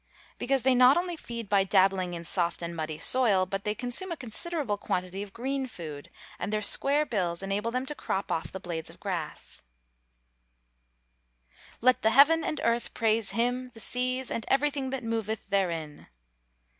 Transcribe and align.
_Because 0.39 0.63
they 0.63 0.73
not 0.73 0.97
only 0.97 1.15
feed 1.15 1.47
by 1.47 1.63
dabbling 1.63 2.15
in 2.15 2.25
soft 2.25 2.63
and 2.63 2.75
muddy 2.75 2.97
soil, 2.97 3.45
but 3.45 3.63
they 3.65 3.75
consume 3.75 4.11
a 4.11 4.17
considerable 4.17 4.75
quantity 4.75 5.21
of 5.21 5.31
green 5.31 5.67
food, 5.67 6.09
and 6.39 6.51
their 6.51 6.63
square 6.63 7.05
bills 7.05 7.43
enable 7.43 7.69
them 7.69 7.85
to 7.85 7.93
crop 7.93 8.31
off 8.31 8.51
the 8.51 8.59
blades 8.59 8.89
of 8.89 8.99
grass. 8.99 9.61
[Verse: 11.37 11.77
"Let 11.81 12.01
the 12.01 12.09
heaven 12.09 12.43
and 12.43 12.59
earth 12.63 12.95
praise 12.95 13.29
him, 13.29 13.69
the 13.75 13.79
seas, 13.79 14.31
and 14.31 14.43
everything 14.47 14.89
that 14.89 15.03
moveth 15.03 15.47
therein." 15.51 16.07